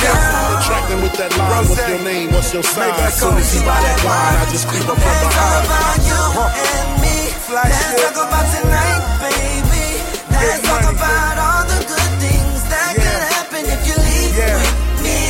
[0.58, 2.32] Attracting with that line, what's your name?
[2.34, 2.89] What's your sign?
[2.89, 5.66] Maybach Soon as he that wine, I just creep up from Let's talk behind.
[5.70, 6.22] about you
[6.58, 7.16] and me.
[7.45, 8.01] Fly Let's shit.
[8.01, 9.86] talk about tonight, baby.
[10.34, 10.97] Let's talk money.
[10.97, 13.06] about all the good things that Yeah.
[13.06, 14.58] could happen if you leave Yeah.
[14.58, 14.74] with
[15.06, 15.22] me,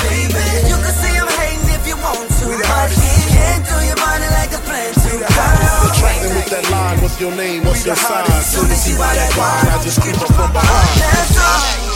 [0.00, 0.44] baby.
[0.72, 4.28] You can see I'm hating if you want to, but he can't do your body
[4.32, 5.08] like a plan to.
[5.12, 5.92] We the hottest.
[5.92, 7.60] Attracting with that line, what's your name?
[7.68, 8.48] What's your hottest.
[8.56, 11.91] Soon as he that wine, I just creep up from behind.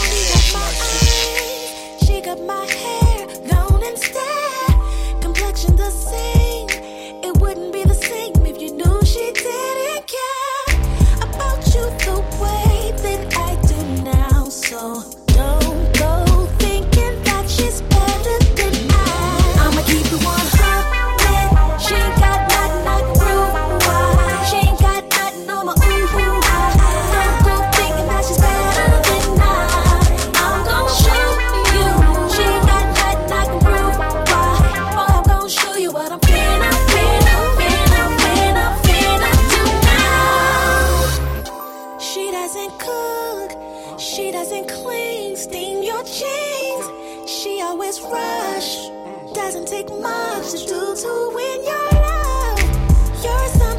[42.67, 47.29] Doesn't cook, she doesn't clean, steam your jeans.
[47.29, 48.89] She always rush.
[49.33, 53.23] Doesn't take much to do to win your love.
[53.23, 53.76] You're something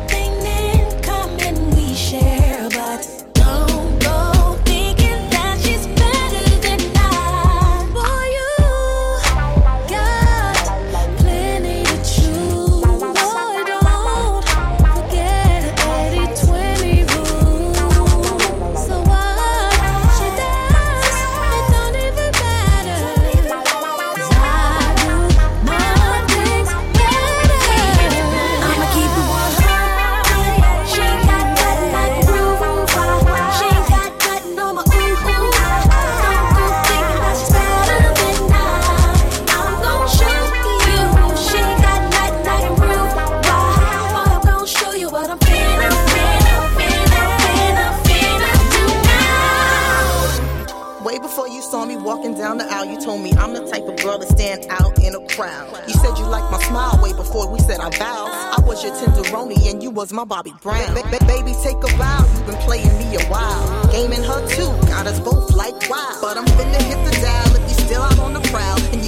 [59.47, 60.95] and you was my Bobby Brown.
[60.95, 62.27] Ba- ba- baby, take a bow.
[62.35, 63.87] You've been playing me a while.
[63.93, 66.19] Gaming her too, got us both like wow.
[66.21, 68.81] But I'm finna hit the dial if you still out on the prowl.
[68.93, 69.08] And you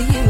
[0.00, 0.29] you.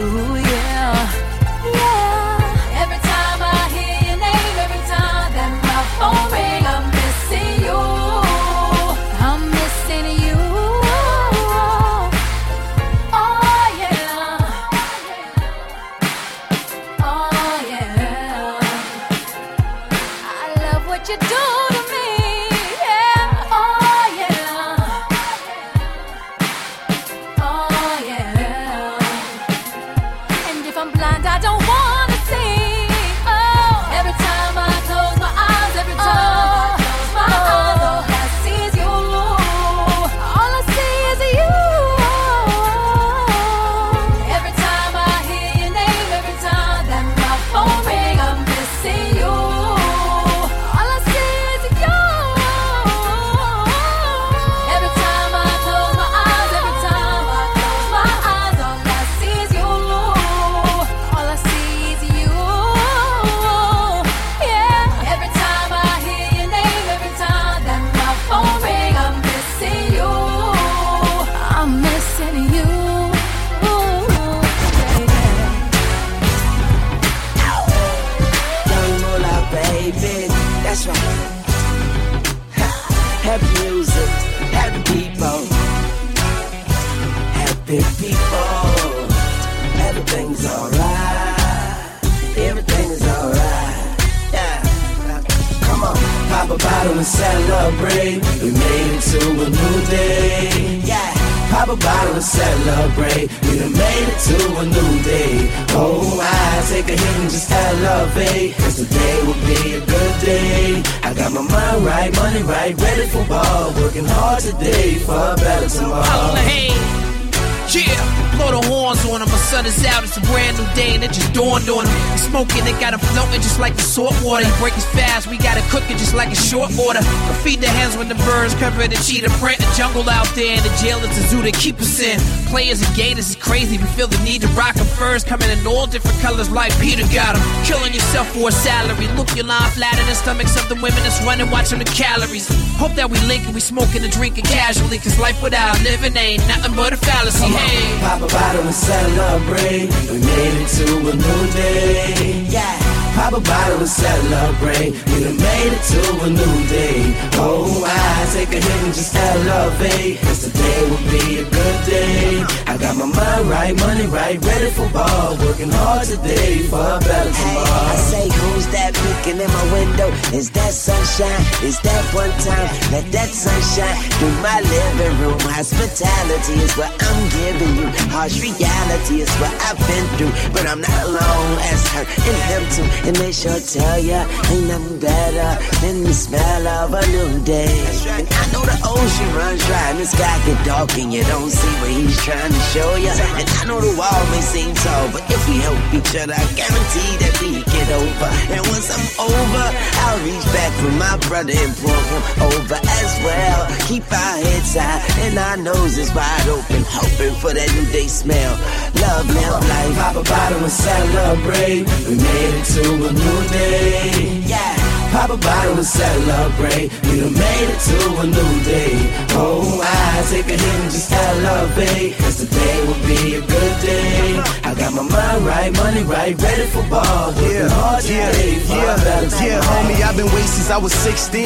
[128.81, 129.59] spread the cheetah print.
[129.59, 132.18] The jungle out there and the jail is a zoo to keep us in.
[132.49, 133.76] Players and gators is crazy.
[133.76, 135.26] We feel the need to rock them first.
[135.26, 137.45] Coming in all different colors like Peter got them.
[137.64, 139.07] Killing yourself for a salary.
[139.18, 142.49] Look your line flat in the stomachs of the women that's running, watching the calories.
[142.81, 144.97] Hope that we link and we smoking and drinking casually.
[144.97, 147.45] Cause life without living ain't nothing but a fallacy.
[147.45, 147.93] Come hey.
[147.93, 148.01] On.
[148.01, 149.93] Pop a bottle and celebrate.
[150.09, 152.47] We made it to a new day.
[152.49, 152.99] Yeah.
[153.14, 154.92] Pop a bottle and celebrate.
[155.11, 157.14] We done made it to a new day.
[157.34, 160.20] Oh, I take a hit and just elevate.
[160.20, 162.44] Cause today will be a good day.
[162.66, 165.36] I got my mind right, money right, ready for ball.
[165.38, 167.90] Working hard today for a better tomorrow.
[167.90, 170.08] Hey, I say, who's that peeking in my window?
[170.36, 171.42] Is that sunshine?
[171.66, 172.68] Is that one time?
[172.94, 175.38] Let that sunshine through my living room.
[175.50, 177.88] Hospitality is what I'm giving you.
[178.14, 180.34] Harsh reality is what I've been through.
[180.54, 182.86] But I'm not alone as her and him too.
[183.07, 187.72] And they sure tell ya ain't nothing better than the smell of a new day.
[188.18, 191.51] And I know the ocean runs dry and the sky get dark and you don't
[191.51, 193.12] see what he's trying to show ya.
[193.40, 196.44] And I know the wall may seem tall, but if we help each other, I
[196.53, 198.28] guarantee that we get over.
[198.53, 199.66] And once I'm over,
[200.05, 202.22] I'll reach back for my brother and pull him
[202.53, 203.61] over as well.
[203.88, 208.55] Keep our heads high and our noses wide open, hoping for that new day smell.
[209.01, 209.94] Love, live life.
[209.96, 211.88] Pop a bottle and celebrate.
[212.07, 214.43] We made it to a new day.
[214.47, 214.76] Yeah.
[215.12, 216.91] Pop a bottle and celebrate.
[217.05, 218.95] We done made it to a new day.
[219.34, 222.16] Oh, I take a hit and just elevate.
[222.18, 224.38] Cause today will be a good day.
[224.62, 227.34] I got my mind right, money right, ready for ball.
[227.42, 229.98] Yeah, hard yeah, today for a yeah, yeah, homie.
[230.06, 231.42] I've been waiting since I was 16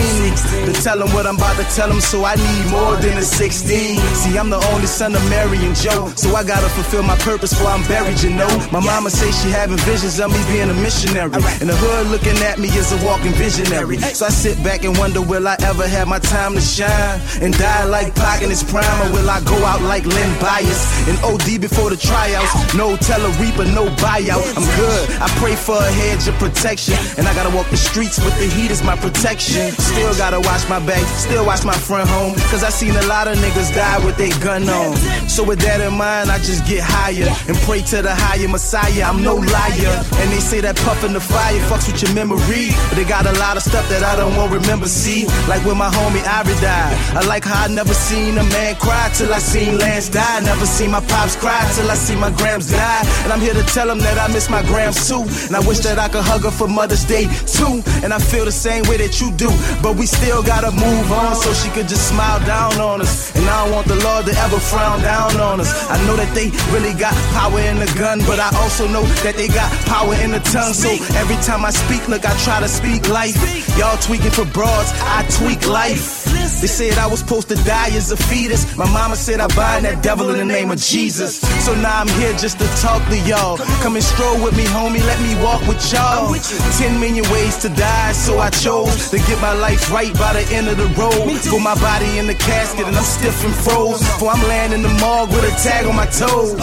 [0.69, 3.23] to tell them what I'm about to tell them, so I need more than a
[3.23, 3.97] 16.
[4.21, 7.53] See, I'm the only son of Mary and Joe, so I gotta fulfill my purpose
[7.55, 8.51] before I'm buried, you know.
[8.71, 12.37] My mama say she having visions of me being a missionary, and the hood looking
[12.45, 13.99] at me as a walking visionary.
[13.99, 17.57] So I sit back and wonder, will I ever have my time to shine and
[17.57, 21.17] die like Pac in his prime, or will I go out like Len Bias and
[21.25, 22.75] OD before the tryouts?
[22.75, 24.45] No tell a reaper, no buyout.
[24.57, 25.05] I'm good.
[25.21, 28.47] I pray for a hedge of protection, and I gotta walk the streets with the
[28.47, 29.71] heat as my protection.
[29.73, 33.29] Still gotta watch my back, still watch my front home, cause I seen a lot
[33.29, 34.97] of niggas die with their gun on.
[35.29, 39.05] So with that in mind, I just get higher and pray to the higher Messiah.
[39.05, 42.97] I'm no liar, and they say that puffin' the fire fucks with your memory, but
[42.97, 44.87] they got a lot of stuff that I don't want to remember.
[44.89, 46.95] See, like when my homie Ivory died.
[47.15, 50.41] I like how I never seen a man cry till I seen Lance die.
[50.41, 53.03] Never seen my pops cry till I see my grams die.
[53.25, 55.23] And I'm here to tell him that I miss my grams too.
[55.47, 57.83] And I wish that I could hug her for Mother's Day too.
[58.03, 59.51] And I feel the same way that you do.
[59.83, 63.35] But we still gotta move on so she could just smile down on us.
[63.37, 65.71] And I don't want the Lord to ever frown down on us.
[65.91, 69.37] I know that they really got power in the gun, but I also know that
[69.37, 70.73] they got power in the tongue.
[70.73, 70.91] So
[71.21, 73.37] every time I speak, look, I try to speak life.
[73.77, 76.25] Y'all tweaking for broads, I tweak life.
[76.61, 78.77] They said I was supposed to die as a fetus.
[78.77, 81.24] My mama said I bind that devil in the name of Jesus.
[81.29, 83.57] So now I'm here just to talk to y'all.
[83.83, 85.01] Come and stroll with me, homie.
[85.07, 86.35] Let me walk with y'all.
[86.79, 90.55] Ten million ways to die, so I chose to get my life right by the
[90.55, 91.41] end of the road.
[91.49, 94.03] Put my body in the casket and I'm stiff and froze.
[94.19, 96.57] For I'm laying in the morgue with a tag on my toe.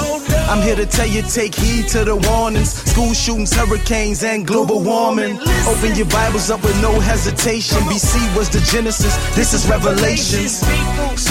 [0.49, 2.73] I'm here to tell you, take heed to the warnings.
[2.91, 5.39] School shootings, hurricanes, and global warming.
[5.67, 7.77] Open your Bibles up with no hesitation.
[7.89, 10.61] BC was the Genesis, this is Revelations.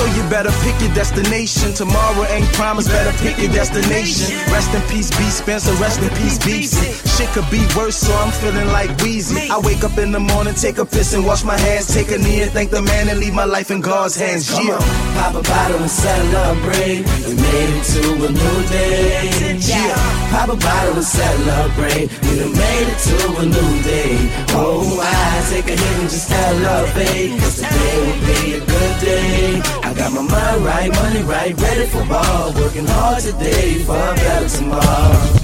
[0.00, 1.74] So you better pick your destination.
[1.74, 4.32] Tomorrow ain't promised, better pick your destination.
[4.48, 5.24] Rest in peace, B.
[5.28, 6.96] Spencer, rest in peace, Beezy.
[7.20, 9.50] Shit could be worse, so I'm feeling like Weezy.
[9.50, 11.92] I wake up in the morning, take a piss and wash my hands.
[11.92, 14.48] Take a knee and thank the man and leave my life in God's hands.
[14.48, 14.78] Yeah.
[15.20, 17.04] pop a bottle and celebrate.
[17.28, 19.58] We made it to a new day.
[19.60, 22.08] Yeah, pop a bottle and celebrate.
[22.24, 24.16] We done made it to a new day.
[24.56, 27.38] Oh, I take a hit and just elevate.
[27.38, 29.89] Cause today will be a good day.
[29.90, 32.52] I got my mind right, money right, ready for ball.
[32.54, 35.39] Working hard today for a better tomorrow.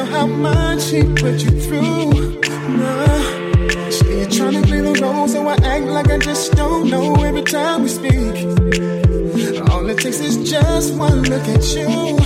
[0.00, 2.40] Know how much he put you through.
[2.78, 3.40] Nah.
[4.08, 7.42] You're trying to play the role, so I act like I just don't know every
[7.42, 8.36] time we speak.
[9.70, 12.16] All it takes is just one look at you.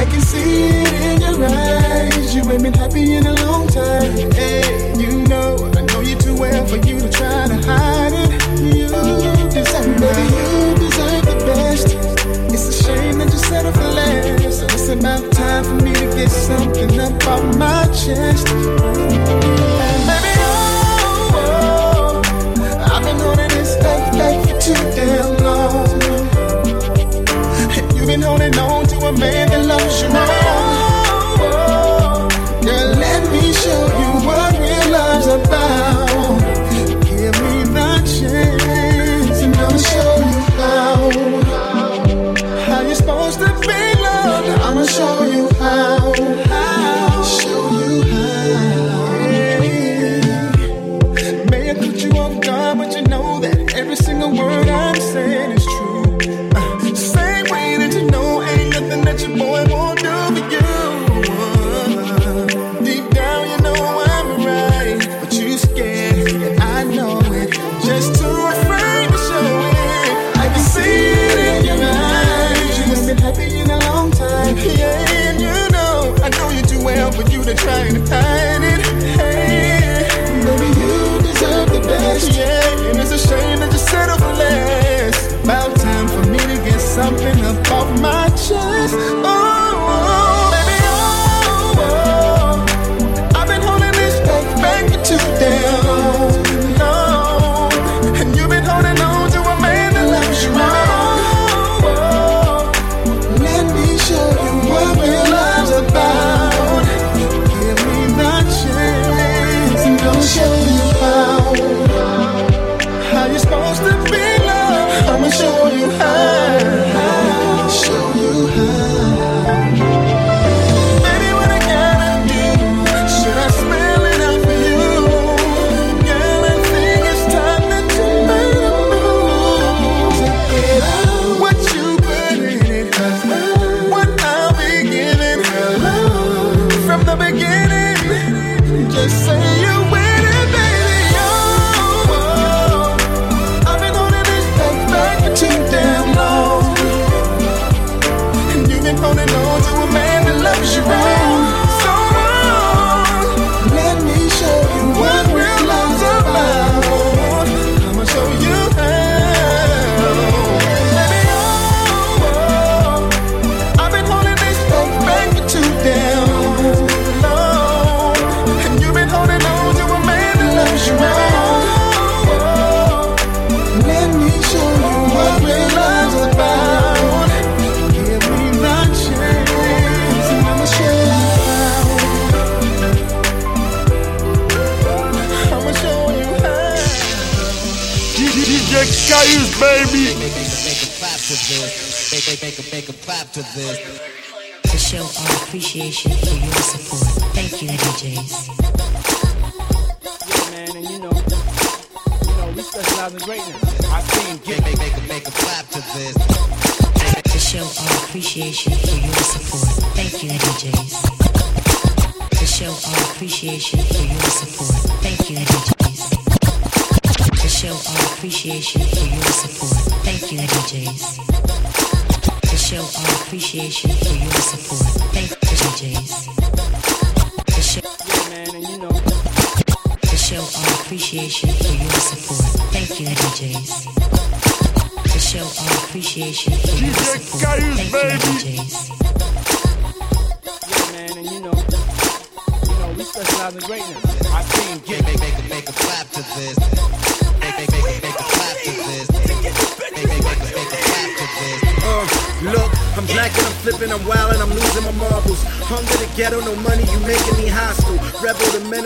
[0.00, 2.34] I can see it in your eyes.
[2.34, 4.12] You ain't been happy in a long time.
[4.32, 6.99] Hey, you know, I know you too well for you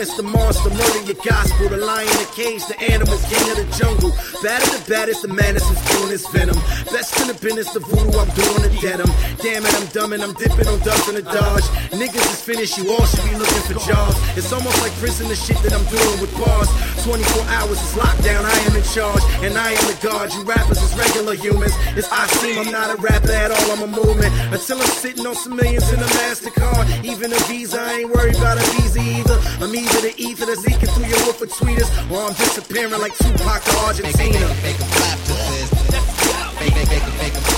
[0.05, 1.69] menace, the monster, murder your gospel.
[1.69, 4.11] The lion, the cage, the animal, king of the jungle.
[4.43, 6.57] Batter the baddest, the maddest is doing his venom.
[6.91, 9.09] Best in the business, the voodoo, I'm doing the denim.
[9.41, 11.65] Damn it, I'm dumb and I'm dipping on dubs in the dodge.
[11.89, 14.15] Niggas is finished, you all should be looking for jobs.
[14.37, 16.69] It's almost like prison, the shit that I'm doing with bars.
[17.05, 20.33] 24 hours is lockdown, I am in charge, and I am the guard.
[20.33, 21.73] You rappers is regular humans.
[21.93, 24.33] It's I seem I'm not a rapper at all, I'm a movement.
[24.49, 27.05] Until I'm sitting on some millions in a MasterCard.
[27.05, 29.37] Even a Visa, I ain't worried about a Visa either.
[29.61, 33.15] I'm either the ether that's leaking through your roof of tweeters, or I'm disappearing like
[33.17, 34.49] Tupac to Argentina.
[37.37, 37.54] I'm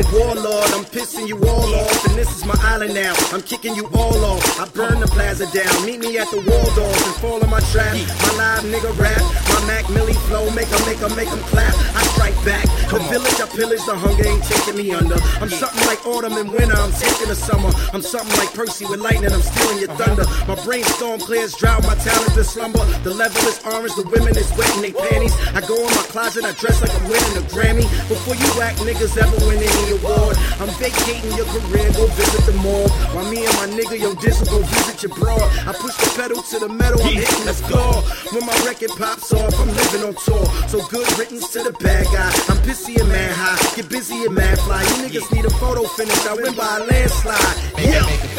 [0.00, 0.70] a warlord.
[0.72, 3.14] I'm pissing you all off, and this is my island now.
[3.32, 4.60] I'm kicking you all off.
[4.60, 5.86] I burn the plaza down.
[5.86, 7.94] Meet me at the Waldorf and fall in my trap.
[7.94, 11.74] My live nigga rap, my Mac Millie flow, make 'em, make 'em, make 'em clap.
[11.94, 12.66] I strike back.
[12.90, 15.18] The village I pillage, the hunger ain't taking me under.
[15.40, 16.76] I'm something like autumn and winter.
[16.76, 17.70] I'm taking the summer.
[17.92, 19.32] I'm something like Percy with lightning.
[19.32, 20.24] I'm stealing your thunder.
[20.48, 21.82] My brainstorm clears drought.
[21.84, 22.84] My talent is slumber.
[23.04, 23.94] The level is orange.
[23.94, 25.34] The women is wet in their panties.
[25.54, 26.44] I go in my closet.
[26.44, 27.86] I dress like I'm winning a Grammy.
[28.08, 31.90] Before you whack niggas ever win any award, I'm vacating your career.
[31.92, 32.88] Go visit the mall.
[33.14, 35.42] While me and my nigga Yo Dizzle go visit your broad.
[35.66, 37.02] I push the pedal to the metal.
[37.02, 38.02] I'm hitting the floor.
[38.32, 40.44] When my record pops off, I'm living on tour.
[40.68, 42.30] So good riddance to the bad guy.
[42.48, 43.76] I'm pissy and mad high.
[43.76, 44.82] Get busy and mad fly.
[44.82, 46.26] You niggas need a photo finish.
[46.26, 47.56] I win by a landslide.
[47.78, 48.30] Yeah.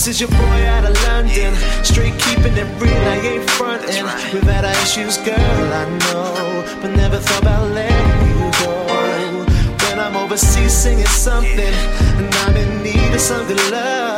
[0.00, 1.54] This is your boy out of London.
[1.84, 4.02] Straight keeping it real, I ain't frontin'.
[4.02, 4.32] Right.
[4.32, 6.64] We've had our issues, girl, I know.
[6.80, 9.44] But never thought about letting you go.
[9.84, 11.74] When I'm overseas singing something,
[12.16, 14.09] and I'm in need of some good love.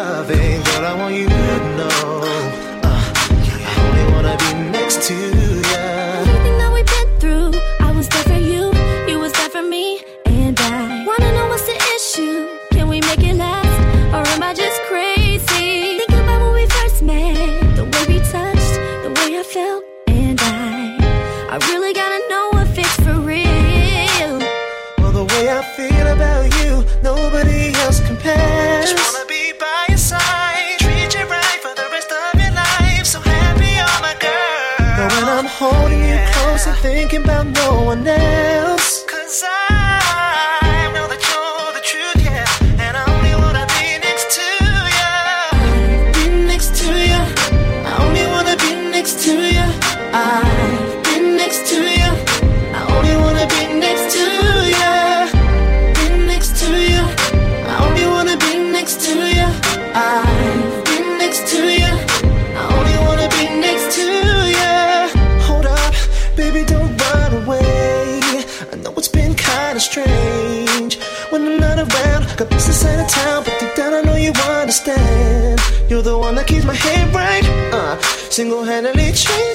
[78.33, 79.52] single-handedly treat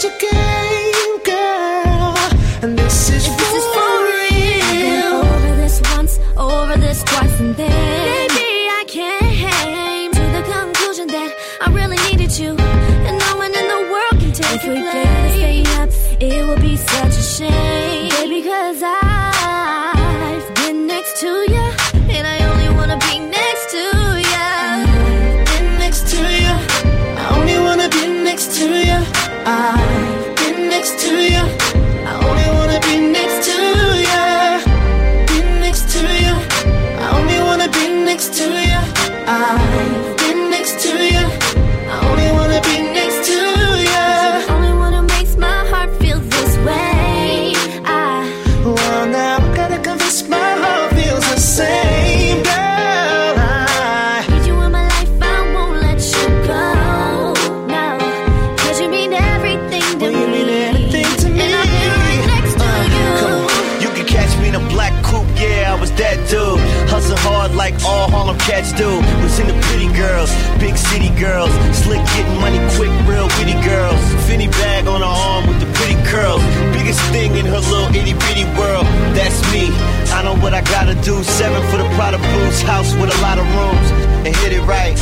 [76.97, 78.85] this thing in her little itty bitty world.
[79.15, 79.69] That's me.
[80.13, 81.23] I know what I gotta do.
[81.23, 83.87] Seven for the Prada Blues house with a lot of rooms
[84.25, 84.97] and hit it right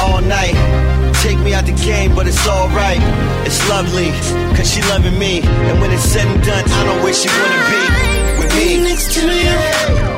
[0.00, 0.54] all night.
[1.22, 3.00] Take me out the game, but it's alright.
[3.46, 4.10] It's lovely,
[4.56, 5.40] cause she loving me.
[5.42, 7.82] And when it's said and done, I know where she wanna be
[8.38, 8.82] with me.
[8.84, 10.11] Next to you.